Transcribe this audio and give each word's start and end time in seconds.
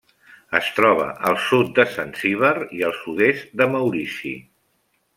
Es 0.59 0.69
troba 0.77 1.05
al 1.33 1.37
sud 1.49 1.69
de 1.79 1.85
Zanzíbar 1.97 2.57
i 2.79 2.83
el 2.91 2.97
sud-est 3.05 3.55
de 3.63 3.69
Maurici. 3.75 4.37